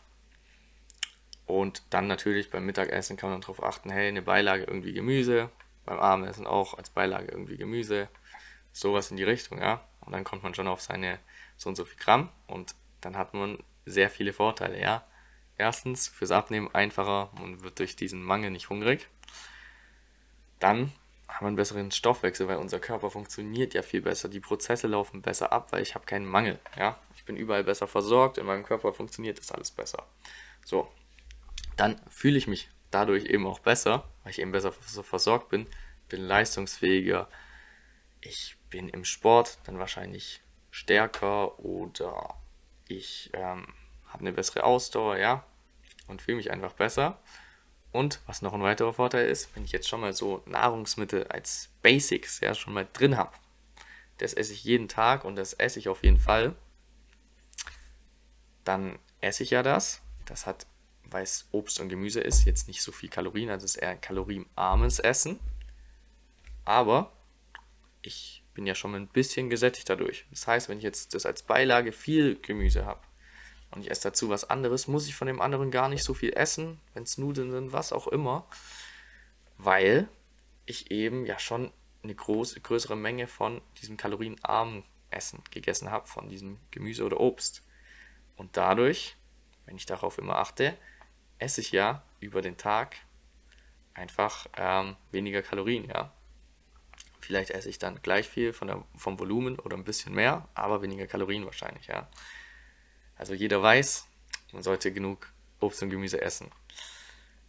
Und 1.45 1.83
dann 1.91 2.07
natürlich 2.07 2.49
beim 2.49 2.65
Mittagessen 2.65 3.17
kann 3.17 3.29
man 3.29 3.41
darauf 3.41 3.63
achten, 3.63 3.91
hey, 3.91 4.07
eine 4.07 4.23
Beilage 4.23 4.63
irgendwie 4.63 4.93
Gemüse, 4.93 5.49
beim 5.85 5.99
Abendessen 5.99 6.47
auch 6.47 6.77
als 6.77 6.89
Beilage 6.89 7.31
irgendwie 7.31 7.57
Gemüse, 7.57 8.09
sowas 8.71 9.11
in 9.11 9.17
die 9.17 9.23
Richtung, 9.23 9.59
ja. 9.59 9.81
Und 10.01 10.11
dann 10.11 10.23
kommt 10.23 10.43
man 10.43 10.53
schon 10.53 10.67
auf 10.67 10.81
seine 10.81 11.19
so 11.57 11.69
und 11.69 11.75
so 11.75 11.85
viel 11.85 11.97
Gramm 11.97 12.29
und 12.47 12.75
dann 13.01 13.17
hat 13.17 13.33
man 13.33 13.63
sehr 13.85 14.09
viele 14.09 14.33
Vorteile, 14.33 14.79
ja. 14.79 15.05
Erstens, 15.57 16.07
fürs 16.07 16.31
Abnehmen 16.31 16.73
einfacher, 16.73 17.31
man 17.39 17.61
wird 17.63 17.79
durch 17.79 17.95
diesen 17.95 18.21
Mangel 18.21 18.51
nicht 18.51 18.69
hungrig. 18.69 19.07
Dann 20.59 20.91
haben 21.27 21.45
wir 21.45 21.47
einen 21.47 21.55
besseren 21.55 21.91
Stoffwechsel, 21.91 22.47
weil 22.47 22.57
unser 22.57 22.79
Körper 22.79 23.09
funktioniert 23.09 23.73
ja 23.73 23.81
viel 23.81 24.01
besser. 24.01 24.27
Die 24.27 24.39
Prozesse 24.39 24.87
laufen 24.87 25.21
besser 25.21 25.51
ab, 25.53 25.71
weil 25.71 25.81
ich 25.81 25.95
habe 25.95 26.05
keinen 26.05 26.25
Mangel. 26.25 26.59
Ja? 26.77 26.99
Ich 27.15 27.23
bin 27.23 27.37
überall 27.37 27.63
besser 27.63 27.87
versorgt, 27.87 28.37
in 28.37 28.45
meinem 28.45 28.63
Körper 28.63 28.93
funktioniert 28.93 29.39
das 29.39 29.51
alles 29.51 29.71
besser. 29.71 30.05
So, 30.63 30.91
dann 31.77 32.01
fühle 32.09 32.37
ich 32.37 32.47
mich 32.47 32.69
dadurch 32.95 33.25
eben 33.25 33.45
auch 33.45 33.59
besser, 33.59 34.05
weil 34.23 34.31
ich 34.31 34.39
eben 34.39 34.53
besser 34.53 34.71
versorgt 34.71 35.49
bin, 35.49 35.67
bin 36.07 36.21
leistungsfähiger, 36.21 37.27
ich 38.21 38.55
bin 38.69 38.87
im 38.87 39.03
Sport 39.03 39.57
dann 39.65 39.79
wahrscheinlich 39.79 40.41
stärker 40.71 41.59
oder 41.59 42.37
ich 42.87 43.31
ähm, 43.33 43.67
habe 44.07 44.21
eine 44.21 44.31
bessere 44.31 44.63
Ausdauer, 44.63 45.17
ja, 45.17 45.45
und 46.07 46.21
fühle 46.21 46.37
mich 46.37 46.51
einfach 46.51 46.71
besser. 46.71 47.19
Und 47.91 48.21
was 48.27 48.41
noch 48.41 48.53
ein 48.53 48.63
weiterer 48.63 48.93
Vorteil 48.93 49.27
ist, 49.27 49.53
wenn 49.55 49.65
ich 49.65 49.73
jetzt 49.73 49.89
schon 49.89 49.99
mal 49.99 50.13
so 50.13 50.41
Nahrungsmittel 50.45 51.27
als 51.27 51.69
Basics 51.81 52.39
ja 52.39 52.53
schon 52.55 52.73
mal 52.73 52.87
drin 52.93 53.17
habe, 53.17 53.33
das 54.19 54.33
esse 54.33 54.53
ich 54.53 54.63
jeden 54.63 54.87
Tag 54.87 55.25
und 55.25 55.35
das 55.35 55.51
esse 55.51 55.79
ich 55.79 55.89
auf 55.89 56.01
jeden 56.01 56.19
Fall, 56.19 56.55
dann 58.63 58.97
esse 59.19 59.43
ich 59.43 59.49
ja 59.49 59.63
das. 59.63 60.01
Das 60.25 60.45
hat, 60.45 60.65
weil 61.15 61.23
es 61.23 61.47
Obst 61.53 61.79
und 61.79 61.87
Gemüse 61.87 62.19
ist, 62.19 62.43
jetzt 62.43 62.67
nicht 62.67 62.81
so 62.81 62.91
viel 62.91 63.07
Kalorien, 63.07 63.49
also 63.49 63.63
es 63.63 63.75
ist 63.75 63.81
eher 63.81 63.91
ein 63.91 64.01
kalorienarmes 64.01 64.99
Essen. 64.99 65.39
Aber 66.65 67.13
ich 68.01 68.43
bin 68.53 68.67
ja 68.67 68.75
schon 68.75 68.93
ein 68.95 69.07
bisschen 69.07 69.49
gesättigt 69.49 69.89
dadurch. 69.89 70.25
Das 70.29 70.45
heißt, 70.45 70.67
wenn 70.67 70.77
ich 70.77 70.83
jetzt 70.83 71.13
das 71.13 71.25
als 71.25 71.43
Beilage 71.43 71.93
viel 71.93 72.37
Gemüse 72.41 72.85
habe, 72.85 72.99
und 73.71 73.79
ich 73.79 73.89
esse 73.89 74.09
dazu 74.09 74.27
was 74.27 74.49
anderes, 74.49 74.89
muss 74.89 75.07
ich 75.07 75.15
von 75.15 75.27
dem 75.27 75.39
anderen 75.39 75.71
gar 75.71 75.87
nicht 75.87 76.03
so 76.03 76.13
viel 76.13 76.33
essen, 76.33 76.81
wenn 76.93 77.03
es 77.03 77.17
Nudeln 77.17 77.49
sind, 77.49 77.71
was 77.71 77.93
auch 77.93 78.07
immer, 78.07 78.45
weil 79.57 80.09
ich 80.65 80.91
eben 80.91 81.25
ja 81.25 81.39
schon 81.39 81.71
eine 82.03 82.13
große, 82.13 82.59
größere 82.59 82.97
Menge 82.97 83.27
von 83.27 83.61
diesem 83.81 83.95
kalorienarmen 83.95 84.83
Essen 85.11 85.41
gegessen 85.49 85.91
habe, 85.91 86.07
von 86.07 86.27
diesem 86.27 86.59
Gemüse 86.71 87.05
oder 87.05 87.21
Obst. 87.21 87.63
Und 88.35 88.57
dadurch, 88.57 89.15
wenn 89.65 89.77
ich 89.77 89.85
darauf 89.85 90.17
immer 90.17 90.39
achte, 90.39 90.77
esse 91.39 91.61
ich 91.61 91.71
ja 91.71 92.03
über 92.19 92.41
den 92.41 92.57
Tag 92.57 92.95
einfach 93.93 94.47
ähm, 94.57 94.95
weniger 95.11 95.41
Kalorien, 95.41 95.85
ja. 95.85 96.11
Vielleicht 97.19 97.49
esse 97.49 97.69
ich 97.69 97.79
dann 97.79 98.01
gleich 98.03 98.29
viel 98.29 98.53
von 98.53 98.67
der, 98.67 98.83
vom 98.95 99.17
Volumen 99.17 99.57
oder 99.59 99.75
ein 99.75 99.83
bisschen 99.83 100.13
mehr, 100.13 100.47
aber 100.53 100.81
weniger 100.81 101.07
Kalorien 101.07 101.45
wahrscheinlich, 101.45 101.87
ja. 101.87 102.07
Also 103.15 103.33
jeder 103.33 103.61
weiß, 103.61 104.07
man 104.51 104.63
sollte 104.63 104.91
genug 104.91 105.31
Obst 105.59 105.81
und 105.81 105.89
Gemüse 105.89 106.21
essen. 106.21 106.51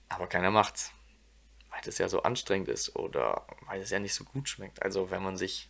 Aber 0.08 0.26
keiner 0.28 0.50
macht's. 0.50 0.92
Weil 1.70 1.80
das 1.84 1.98
ja 1.98 2.08
so 2.08 2.22
anstrengend 2.22 2.68
ist 2.68 2.96
oder 2.96 3.46
weil 3.66 3.80
es 3.80 3.90
ja 3.90 3.98
nicht 3.98 4.14
so 4.14 4.24
gut 4.24 4.48
schmeckt. 4.48 4.82
Also 4.82 5.10
wenn 5.10 5.22
man 5.22 5.36
sich, 5.36 5.68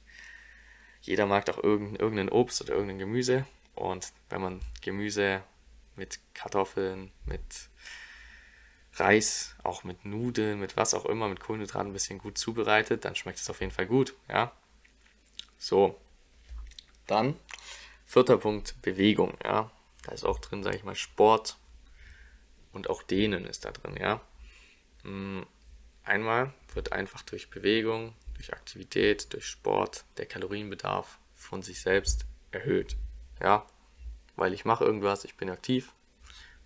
jeder 1.01 1.27
mag 1.27 1.47
doch 1.47 1.63
irgendein, 1.63 1.97
irgendein 1.97 2.29
Obst 2.29 2.61
oder 2.61 2.75
irgendein 2.75 2.99
Gemüse. 2.99 3.47
Und 3.75 4.13
wenn 4.29 4.41
man 4.41 4.61
Gemüse 4.83 5.43
mit 5.97 6.21
Kartoffeln, 6.35 7.11
mit 7.25 7.43
Reis, 8.99 9.55
auch 9.63 9.85
mit 9.85 10.05
Nudeln, 10.05 10.59
mit 10.59 10.77
was 10.77 10.95
auch 10.95 11.05
immer, 11.05 11.29
mit 11.29 11.41
Kohlenhydraten 11.41 11.91
ein 11.91 11.93
bisschen 11.93 12.19
gut 12.19 12.39
zubereitet, 12.39 13.05
dann 13.05 13.15
schmeckt 13.15 13.39
es 13.39 13.51
auf 13.51 13.61
jeden 13.61 13.73
Fall 13.73 13.87
gut, 13.87 14.15
ja. 14.29 14.53
So, 15.59 16.01
dann 17.07 17.37
vierter 18.07 18.39
Punkt, 18.39 18.81
Bewegung, 18.83 19.37
ja. 19.45 19.71
Da 20.05 20.13
ist 20.13 20.25
auch 20.25 20.39
drin, 20.39 20.63
sage 20.63 20.77
ich 20.77 20.85
mal, 20.85 20.95
Sport 20.95 21.57
und 22.73 22.89
auch 22.89 23.03
Dehnen 23.03 23.45
ist 23.45 23.65
da 23.65 23.73
drin, 23.73 23.97
ja. 23.97 24.21
Mm, 25.03 25.43
einmal 26.05 26.53
wird 26.73 26.93
einfach 26.93 27.23
durch 27.23 27.51
Bewegung, 27.51 28.15
durch 28.35 28.53
Aktivität, 28.53 29.33
durch 29.33 29.47
Sport 29.47 30.05
der 30.17 30.27
Kalorienbedarf 30.27 31.19
von 31.35 31.63
sich 31.63 31.81
selbst 31.81 32.25
erhöht, 32.51 32.97
ja. 33.43 33.67
Weil 34.37 34.55
ich 34.55 34.65
mache 34.65 34.85
irgendwas, 34.85 35.25
ich 35.25 35.37
bin 35.37 35.51
aktiv, 35.51 35.93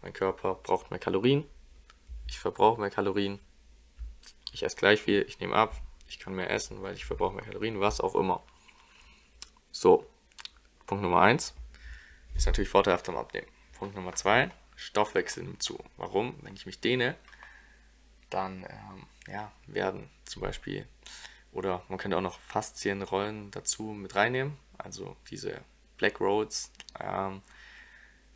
mein 0.02 0.12
Körper 0.12 0.54
braucht 0.54 0.90
mehr 0.90 1.00
Kalorien, 1.00 1.44
ich 2.30 2.38
verbrauche 2.38 2.80
mehr 2.80 2.90
Kalorien, 2.90 3.40
ich 4.52 4.62
esse 4.62 4.76
gleich 4.76 5.02
viel, 5.02 5.22
ich 5.28 5.40
nehme 5.40 5.56
ab, 5.56 5.74
ich 6.08 6.20
kann 6.20 6.34
mehr 6.34 6.48
essen, 6.50 6.80
weil 6.80 6.94
ich 6.94 7.04
verbrauche 7.04 7.34
mehr 7.34 7.44
Kalorien, 7.44 7.80
was 7.80 8.00
auch 8.00 8.14
immer. 8.14 8.42
So, 9.72 10.08
Punkt 10.86 11.02
Nummer 11.02 11.22
1 11.22 11.54
ist 12.34 12.46
natürlich 12.46 12.70
vorteilhaft 12.70 13.08
am 13.08 13.16
Abnehmen. 13.16 13.48
Punkt 13.76 13.96
Nummer 13.96 14.14
zwei, 14.14 14.50
Stoffwechsel 14.76 15.42
nimmt 15.42 15.62
zu. 15.62 15.82
Warum? 15.96 16.36
Wenn 16.42 16.54
ich 16.54 16.66
mich 16.66 16.80
dehne, 16.80 17.16
dann 18.30 18.64
ähm, 18.64 19.06
ja, 19.26 19.50
werden 19.66 20.08
zum 20.24 20.42
Beispiel, 20.42 20.86
oder 21.52 21.82
man 21.88 21.98
könnte 21.98 22.16
auch 22.16 22.22
noch 22.22 22.38
Faszienrollen 22.38 23.50
dazu 23.50 23.82
mit 23.82 24.14
reinnehmen, 24.14 24.56
also 24.78 25.16
diese 25.30 25.62
Black 25.96 26.20
Roads, 26.20 26.70
ähm, 27.00 27.42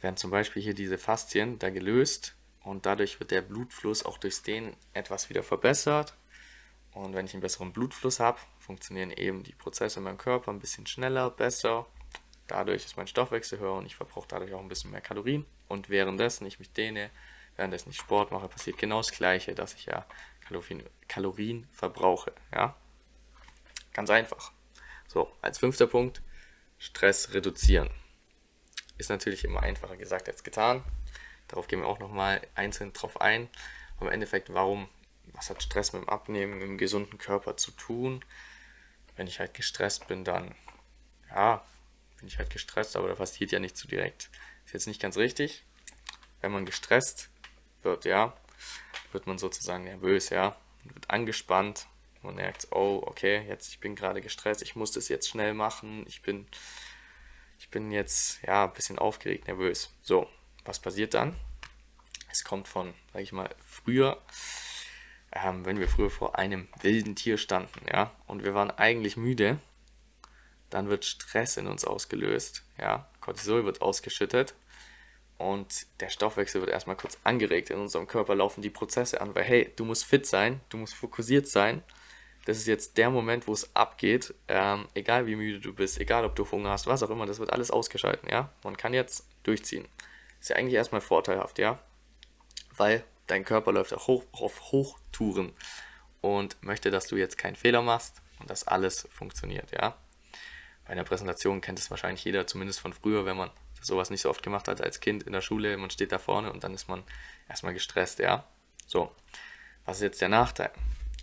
werden 0.01 0.17
zum 0.17 0.33
Beispiel 0.33 0.63
hier 0.63 0.75
diese 0.75 0.99
Faszien 0.99 1.61
da 1.61 1.71
gelöst 1.71 2.35
und 2.65 2.87
dadurch 2.87 3.21
wird 3.21 3.31
der 3.31 3.43
Blutfluss 3.43 4.05
auch 4.05 4.19
durchs 4.19 4.43
Dehnen 4.43 4.77
etwas 4.93 5.29
wieder 5.29 5.43
verbessert. 5.43 6.15
Und 6.93 7.15
wenn 7.15 7.27
ich 7.27 7.35
einen 7.35 7.43
besseren 7.43 7.73
Blutfluss 7.73 8.21
habe, 8.21 8.39
funktionieren 8.59 9.11
eben 9.11 9.43
die 9.43 9.53
Prozesse 9.53 9.99
in 9.99 10.05
meinem 10.05 10.19
Körper 10.19 10.51
ein 10.51 10.61
bisschen 10.61 10.87
schneller, 10.87 11.31
besser 11.31 11.87
Dadurch 12.47 12.85
ist 12.85 12.97
mein 12.97 13.07
Stoffwechsel 13.07 13.59
höher 13.59 13.75
und 13.75 13.87
ich 13.87 13.97
verbrauche 13.97 14.29
dadurch 14.29 14.53
auch 14.53 14.61
ein 14.61 14.69
bisschen 14.69 14.91
mehr 14.91 15.01
Kalorien. 15.01 15.47
Und 15.67 15.89
währenddessen 15.89 16.47
ich 16.47 16.59
mich 16.59 16.71
dehne, 16.73 17.11
währenddessen 17.57 17.91
ich 17.91 17.97
Sport 17.97 18.33
mache, 18.33 18.49
passiert 18.49 18.77
genau 18.77 18.99
das 18.99 19.13
Gleiche, 19.13 19.55
dass 19.55 19.75
ich 19.75 19.87
ja 19.87 20.05
Kalorien, 20.47 20.83
Kalorien 21.09 21.67
verbrauche. 21.73 22.33
Ja? 22.53 22.77
Ganz 23.95 24.11
einfach. 24.11 24.53
So, 25.09 25.33
als 25.41 25.59
fünfter 25.59 25.87
Punkt, 25.87 26.23
Stress 26.79 27.33
reduzieren. 27.33 27.91
Ist 28.99 29.09
natürlich 29.09 29.45
immer 29.45 29.63
einfacher 29.63 29.97
gesagt 29.97 30.29
als 30.29 30.45
getan. 30.45 30.85
Darauf 31.49 31.69
gehen 31.69 31.81
wir 31.81 31.89
auch 31.89 31.99
nochmal 31.99 32.41
einzeln 32.55 32.93
drauf 32.93 33.21
ein. 33.21 33.49
Aber 33.97 34.07
im 34.07 34.15
Endeffekt, 34.15 34.53
warum, 34.53 34.89
was 35.33 35.51
hat 35.51 35.63
Stress 35.63 35.93
mit 35.93 36.03
dem 36.03 36.09
Abnehmen, 36.09 36.55
mit 36.55 36.63
dem 36.63 36.79
gesunden 36.79 37.19
Körper 37.19 37.57
zu 37.57 37.71
tun? 37.73 38.25
Wenn 39.17 39.27
ich 39.27 39.39
halt 39.39 39.55
gestresst 39.55 40.07
bin, 40.09 40.25
dann, 40.25 40.55
ja, 41.31 41.65
bin 42.19 42.27
ich 42.27 42.39
halt 42.39 42.51
gestresst, 42.51 42.97
aber 42.97 43.09
da 43.09 43.15
passiert 43.15 43.53
ja 43.53 43.59
nicht 43.59 43.77
zu 43.77 43.87
direkt. 43.87 44.31
Ist 44.67 44.73
jetzt 44.73 44.87
nicht 44.87 45.01
ganz 45.01 45.17
richtig. 45.17 45.65
Wenn 46.41 46.53
man 46.53 46.67
gestresst 46.67 47.29
wird, 47.83 48.05
ja, 48.05 48.37
wird 49.13 49.27
man 49.27 49.39
sozusagen 49.39 49.85
nervös, 49.85 50.31
ja, 50.31 50.57
wird 50.85 51.11
angespannt. 51.11 51.87
Man 52.23 52.37
merkt, 52.37 52.69
oh, 52.71 53.03
okay, 53.05 53.45
jetzt 53.47 53.69
ich 53.69 53.81
bin 53.81 53.95
gerade 53.95 54.23
gestresst, 54.23 54.63
ich 54.63 54.77
muss 54.77 54.93
das 54.93 55.09
jetzt 55.09 55.29
schnell 55.29 55.53
machen, 55.53 56.05
ich 56.09 56.23
bin, 56.23 56.47
ich 57.59 57.69
bin 57.69 57.91
jetzt 57.91 58.43
ja 58.43 58.65
ein 58.65 58.73
bisschen 58.73 58.99
aufgeregt, 58.99 59.47
nervös. 59.47 59.93
So, 60.03 60.29
was 60.65 60.79
passiert 60.79 61.15
dann? 61.15 61.37
Es 62.31 62.45
kommt 62.45 62.69
von, 62.69 62.95
sag 63.13 63.23
ich 63.23 63.33
mal, 63.33 63.51
früher, 63.65 64.21
ähm, 65.33 65.65
wenn 65.65 65.79
wir 65.79 65.89
früher 65.89 66.11
vor 66.11 66.39
einem 66.39 66.69
wilden 66.81 67.17
Tier 67.17 67.39
standen, 67.39 67.87
ja, 67.93 68.13
und 68.27 68.45
wir 68.45 68.55
waren 68.55 68.71
eigentlich 68.71 69.17
müde, 69.17 69.59
dann 70.75 70.89
wird 70.89 71.05
Stress 71.05 71.57
in 71.57 71.69
uns 71.69 71.85
ausgelöst. 71.85 72.65
Ja? 72.79 73.09
Cortisol 73.21 73.65
wird 73.65 73.81
ausgeschüttet 73.81 74.55
und 75.39 75.87
der 76.01 76.09
Stoffwechsel 76.09 76.61
wird 76.61 76.71
erstmal 76.71 76.97
kurz 76.97 77.19
angeregt. 77.23 77.71
In 77.71 77.79
unserem 77.79 78.09
Körper 78.09 78.35
laufen 78.35 78.61
die 78.61 78.71
Prozesse 78.71 79.21
an, 79.21 79.35
weil 79.35 79.45
hey, 79.45 79.73
du 79.77 79.85
musst 79.85 80.05
fit 80.05 80.27
sein, 80.27 80.61
du 80.71 80.77
musst 80.77 80.95
fokussiert 80.95 81.47
sein. 81.47 81.83
Das 82.45 82.59
ist 82.59 82.67
jetzt 82.67 82.99
der 82.99 83.09
Moment, 83.09 83.47
wo 83.47 83.53
es 83.53 83.75
abgeht. 83.75 84.35
Ähm, 84.49 84.87
egal 84.95 85.27
wie 85.27 85.37
müde 85.37 85.61
du 85.61 85.73
bist, 85.73 85.99
egal 85.99 86.25
ob 86.25 86.35
du 86.35 86.51
Hunger 86.51 86.71
hast, 86.71 86.87
was 86.87 87.03
auch 87.03 87.11
immer, 87.11 87.25
das 87.25 87.39
wird 87.39 87.53
alles 87.53 87.71
ausgeschalten, 87.71 88.29
ja. 88.29 88.51
Man 88.65 88.77
kann 88.77 88.93
jetzt 88.93 89.27
durchziehen. 89.45 89.87
Ist 90.45 90.51
ja 90.51 90.57
eigentlich 90.57 90.75
erstmal 90.75 91.01
vorteilhaft, 91.01 91.59
ja. 91.59 91.79
Weil 92.77 93.03
dein 93.27 93.45
Körper 93.45 93.73
läuft 93.73 93.95
auch 93.95 94.07
hoch, 94.07 94.25
auf 94.33 94.73
Hochtouren 94.73 95.53
und 96.21 96.63
möchte, 96.63 96.91
dass 96.91 97.07
du 97.07 97.17
jetzt 97.17 97.39
keinen 97.39 97.57
Fehler 97.57 97.83
machst 97.83 98.23
und 98.39 98.51
dass 98.51 98.69
alles 98.69 99.09
funktioniert, 99.11 99.73
ja 99.73 99.97
bei 100.85 100.93
einer 100.93 101.05
Präsentation 101.05 101.61
kennt 101.61 101.79
es 101.79 101.91
wahrscheinlich 101.91 102.25
jeder, 102.25 102.47
zumindest 102.47 102.81
von 102.81 102.93
früher, 102.93 103.25
wenn 103.25 103.37
man 103.37 103.51
sowas 103.81 104.11
nicht 104.11 104.23
so 104.23 104.31
oft 104.31 104.43
gemacht 104.43 104.69
hat 104.69 104.81
als 104.81 105.01
Kind 105.01 105.23
in 105.23 105.33
der 105.33 105.41
Schule. 105.41 105.77
Man 105.77 105.91
steht 105.91 106.13
da 106.13 106.19
vorne 106.19 106.53
und 106.53 106.65
dann 106.65 106.75
ist 106.75 106.89
man 106.89 107.03
erstmal 107.49 107.75
gestresst, 107.75 108.19
ja. 108.19 108.45
So, 108.87 109.11
was 109.85 109.99
ist 109.99 110.03
jetzt 110.03 110.21
der 110.21 110.29
Nachteil? 110.29 110.71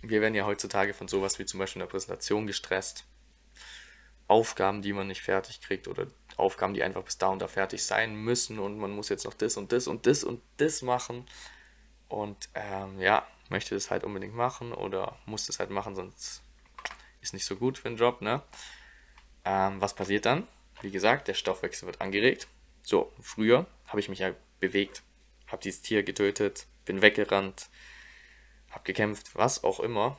Wir 0.02 0.20
werden 0.20 0.34
ja 0.34 0.46
heutzutage 0.46 0.94
von 0.94 1.06
sowas 1.06 1.38
wie 1.38 1.46
zum 1.46 1.58
Beispiel 1.58 1.80
einer 1.80 1.90
Präsentation 1.90 2.46
gestresst. 2.46 3.04
Aufgaben, 4.32 4.80
die 4.80 4.94
man 4.94 5.06
nicht 5.06 5.20
fertig 5.20 5.60
kriegt 5.60 5.88
oder 5.88 6.06
Aufgaben, 6.38 6.72
die 6.72 6.82
einfach 6.82 7.02
bis 7.02 7.18
da 7.18 7.28
und 7.28 7.42
da 7.42 7.48
fertig 7.48 7.84
sein 7.84 8.14
müssen 8.14 8.58
und 8.58 8.78
man 8.78 8.90
muss 8.90 9.10
jetzt 9.10 9.26
noch 9.26 9.34
das 9.34 9.58
und 9.58 9.72
das 9.72 9.86
und 9.86 10.06
das 10.06 10.24
und 10.24 10.40
das 10.56 10.80
machen 10.80 11.26
und 12.08 12.48
ähm, 12.54 12.98
ja, 12.98 13.26
möchte 13.50 13.74
das 13.74 13.90
halt 13.90 14.04
unbedingt 14.04 14.34
machen 14.34 14.72
oder 14.72 15.18
muss 15.26 15.46
das 15.46 15.58
halt 15.58 15.68
machen, 15.68 15.94
sonst 15.94 16.42
ist 17.20 17.34
nicht 17.34 17.44
so 17.44 17.56
gut 17.56 17.76
für 17.76 17.88
den 17.90 17.98
Job, 17.98 18.22
ne? 18.22 18.42
Ähm, 19.44 19.80
was 19.82 19.94
passiert 19.94 20.24
dann? 20.24 20.48
Wie 20.80 20.90
gesagt, 20.90 21.28
der 21.28 21.34
Stoffwechsel 21.34 21.86
wird 21.86 22.00
angeregt. 22.00 22.48
So, 22.82 23.12
früher 23.20 23.66
habe 23.86 24.00
ich 24.00 24.08
mich 24.08 24.20
ja 24.20 24.32
bewegt, 24.60 25.02
habe 25.46 25.62
dieses 25.62 25.82
Tier 25.82 26.02
getötet, 26.02 26.66
bin 26.86 27.02
weggerannt, 27.02 27.68
habe 28.70 28.84
gekämpft, 28.84 29.34
was 29.34 29.62
auch 29.62 29.78
immer, 29.80 30.18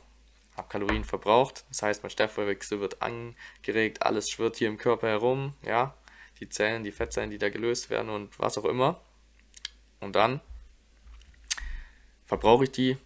habe 0.56 0.68
Kalorien 0.70 1.04
verbraucht. 1.04 1.66
Das 1.70 1.82
heißt, 1.82 2.04
mein 2.04 2.10
Stoffwechsel 2.10 2.80
wird 2.80 3.02
angeregt, 3.02 4.04
alles 4.04 4.30
schwirrt 4.30 4.58
hier 4.58 4.68
im 4.68 4.78
Körper 4.78 5.08
herum, 5.08 5.54
ja, 5.64 5.96
die 6.40 6.50
Zellen, 6.50 6.84
die 6.84 6.92
Fettzellen, 6.92 7.32
die 7.32 7.38
da 7.38 7.50
gelöst 7.50 7.90
werden 7.90 8.10
und 8.10 8.40
was 8.40 8.58
auch 8.58 8.66
immer. 8.66 9.02
Und 10.00 10.16
dann 10.16 10.42
verbrauche 12.26 12.66
ich 12.66 12.72
die, 12.72 12.98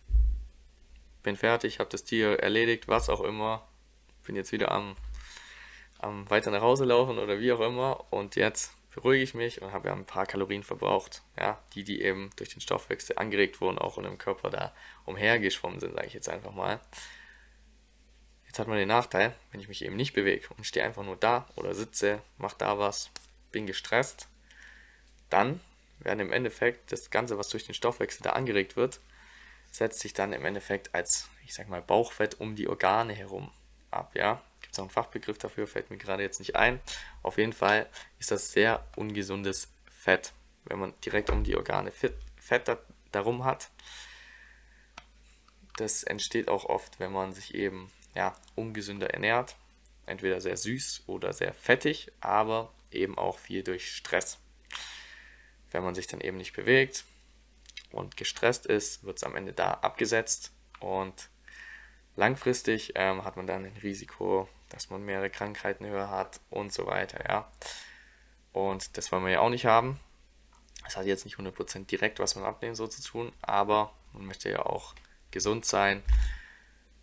bin 1.23 1.35
fertig, 1.35 1.79
habe 1.79 1.89
das 1.89 2.03
Tier 2.03 2.39
erledigt, 2.39 2.87
was 2.87 3.09
auch 3.09 3.21
immer, 3.21 3.67
bin 4.25 4.35
jetzt 4.35 4.51
wieder 4.51 4.71
am, 4.71 4.95
am 5.99 6.29
weiter 6.29 6.51
nach 6.51 6.61
Hause 6.61 6.85
laufen 6.85 7.17
oder 7.17 7.39
wie 7.39 7.51
auch 7.51 7.59
immer 7.59 8.05
und 8.11 8.35
jetzt 8.35 8.73
beruhige 8.97 9.23
ich 9.23 9.33
mich 9.35 9.61
und 9.61 9.71
habe 9.73 9.89
ja 9.89 9.93
ein 9.93 10.05
paar 10.05 10.25
Kalorien 10.25 10.63
verbraucht, 10.63 11.21
ja, 11.37 11.61
die, 11.73 11.83
die 11.83 12.01
eben 12.01 12.31
durch 12.35 12.49
den 12.49 12.61
Stoffwechsel 12.61 13.17
angeregt 13.17 13.61
wurden, 13.61 13.77
auch 13.77 13.97
in 13.97 14.05
dem 14.05 14.17
Körper 14.17 14.49
da 14.49 14.73
umhergeschwommen 15.05 15.79
sind, 15.79 15.93
sage 15.93 16.07
ich 16.07 16.13
jetzt 16.13 16.29
einfach 16.29 16.51
mal. 16.51 16.79
Jetzt 18.57 18.61
hat 18.61 18.69
man 18.69 18.79
den 18.79 18.87
Nachteil, 18.87 19.35
wenn 19.51 19.59
ich 19.59 19.67
mich 19.67 19.85
eben 19.85 19.95
nicht 19.95 20.13
bewege 20.13 20.47
und 20.57 20.65
stehe 20.65 20.83
einfach 20.83 21.03
nur 21.03 21.15
da 21.15 21.47
oder 21.55 21.75
sitze, 21.75 22.23
mache 22.39 22.55
da 22.57 22.79
was, 22.79 23.11
bin 23.51 23.67
gestresst, 23.67 24.29
dann 25.29 25.61
werden 25.99 26.21
im 26.21 26.33
Endeffekt 26.33 26.91
das 26.91 27.11
Ganze, 27.11 27.37
was 27.37 27.49
durch 27.49 27.67
den 27.67 27.75
Stoffwechsel 27.75 28.23
da 28.23 28.31
angeregt 28.31 28.75
wird, 28.75 28.99
setzt 29.69 29.99
sich 29.99 30.15
dann 30.15 30.33
im 30.33 30.43
Endeffekt 30.43 30.95
als, 30.95 31.29
ich 31.45 31.53
sag 31.53 31.69
mal, 31.69 31.83
Bauchfett 31.83 32.39
um 32.39 32.55
die 32.55 32.67
Organe 32.67 33.13
herum 33.13 33.51
ab, 33.91 34.15
ja. 34.15 34.41
Gibt 34.61 34.73
es 34.73 34.79
auch 34.79 34.85
einen 34.85 34.89
Fachbegriff 34.89 35.37
dafür, 35.37 35.67
fällt 35.67 35.91
mir 35.91 35.97
gerade 35.97 36.23
jetzt 36.23 36.39
nicht 36.39 36.55
ein. 36.55 36.79
Auf 37.21 37.37
jeden 37.37 37.53
Fall 37.53 37.87
ist 38.17 38.31
das 38.31 38.51
sehr 38.53 38.83
ungesundes 38.95 39.67
Fett, 39.87 40.33
wenn 40.65 40.79
man 40.79 40.95
direkt 41.05 41.29
um 41.29 41.43
die 41.43 41.55
Organe 41.55 41.91
Fett, 41.91 42.15
Fett 42.37 42.67
da, 42.67 42.79
darum 43.11 43.45
hat. 43.45 43.69
Das 45.75 46.01
entsteht 46.01 46.47
auch 46.47 46.65
oft, 46.65 46.99
wenn 46.99 47.11
man 47.11 47.33
sich 47.33 47.53
eben 47.53 47.91
ja, 48.17 48.35
ungesünder 48.55 49.11
ernährt. 49.11 49.55
Entweder 50.07 50.41
sehr 50.41 50.57
süß 50.57 51.03
oder 51.05 51.33
sehr 51.33 51.53
fettig, 51.53 52.11
aber 52.19 52.73
eben 52.91 53.17
auch 53.17 53.37
viel 53.37 53.63
durch 53.63 53.93
Stress. 53.93 54.39
Wenn 55.69 55.83
man 55.83 55.93
sich 55.93 56.07
dann 56.07 56.21
eben 56.21 56.37
nicht 56.37 56.53
bewegt 56.53 57.05
und 57.91 58.17
gestresst 58.17 58.65
ist, 58.65 59.03
wird 59.03 59.17
es 59.17 59.23
am 59.23 59.35
Ende 59.35 59.53
da 59.53 59.71
abgesetzt 59.71 60.51
und 60.79 61.29
langfristig 62.15 62.93
ähm, 62.95 63.23
hat 63.23 63.37
man 63.37 63.45
dann 63.45 63.65
ein 63.65 63.77
Risiko, 63.83 64.49
dass 64.69 64.89
man 64.89 65.03
mehrere 65.03 65.29
Krankheiten 65.29 65.85
höher 65.85 66.09
hat 66.09 66.39
und 66.49 66.73
so 66.73 66.87
weiter, 66.87 67.23
ja. 67.29 67.51
Und 68.51 68.97
das 68.97 69.11
wollen 69.11 69.25
wir 69.25 69.33
ja 69.33 69.39
auch 69.41 69.49
nicht 69.49 69.65
haben. 69.65 69.99
Es 70.87 70.97
hat 70.97 71.05
jetzt 71.05 71.25
nicht 71.25 71.37
100% 71.37 71.85
direkt 71.85 72.19
was 72.19 72.35
mit 72.35 72.45
Abnehmen 72.45 72.75
so 72.75 72.87
zu 72.87 73.03
tun, 73.03 73.31
aber 73.41 73.93
man 74.13 74.25
möchte 74.25 74.49
ja 74.49 74.65
auch 74.65 74.95
gesund 75.29 75.65
sein. 75.65 76.01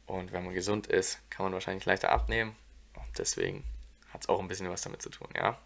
Und 0.07 0.33
wenn 0.33 0.45
man 0.45 0.55
gesund 0.55 0.87
ist, 0.87 1.19
kann 1.31 1.45
man 1.45 1.53
wahrscheinlich 1.53 1.85
leichter 1.85 2.11
abnehmen. 2.11 2.57
Und 2.95 3.19
deswegen 3.19 3.65
hat 4.11 4.23
es 4.23 4.29
auch 4.29 4.41
ein 4.41 4.49
bisschen 4.49 4.71
was 4.71 4.83
damit 4.83 5.03
zu 5.03 5.11
tun, 5.11 5.29
ja. 5.35 5.59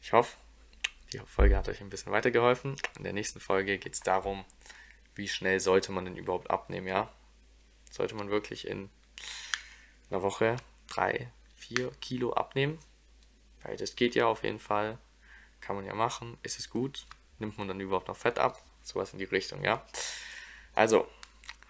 Ich 0.00 0.12
hoffe, 0.12 0.36
die 1.12 1.18
Folge 1.18 1.56
hat 1.56 1.68
euch 1.68 1.80
ein 1.80 1.90
bisschen 1.90 2.12
weitergeholfen. 2.12 2.76
In 2.96 3.04
der 3.04 3.12
nächsten 3.12 3.40
Folge 3.40 3.78
geht 3.78 3.94
es 3.94 4.00
darum, 4.00 4.44
wie 5.14 5.28
schnell 5.28 5.60
sollte 5.60 5.92
man 5.92 6.04
denn 6.04 6.16
überhaupt 6.16 6.50
abnehmen, 6.50 6.86
ja. 6.86 7.12
Sollte 7.90 8.14
man 8.14 8.30
wirklich 8.30 8.66
in 8.66 8.90
einer 10.10 10.22
Woche 10.22 10.56
drei, 10.86 11.32
vier 11.56 11.90
Kilo 12.00 12.32
abnehmen? 12.32 12.78
Weil 13.62 13.76
das 13.76 13.96
geht 13.96 14.14
ja 14.14 14.26
auf 14.26 14.44
jeden 14.44 14.60
Fall. 14.60 14.98
Kann 15.60 15.76
man 15.76 15.84
ja 15.84 15.94
machen. 15.94 16.38
Ist 16.42 16.58
es 16.58 16.70
gut? 16.70 17.06
Nimmt 17.38 17.58
man 17.58 17.68
dann 17.68 17.80
überhaupt 17.80 18.08
noch 18.08 18.16
Fett 18.16 18.38
ab? 18.38 18.62
Sowas 18.82 19.12
in 19.12 19.18
die 19.18 19.24
Richtung, 19.24 19.64
ja. 19.64 19.84
Also, 20.74 21.08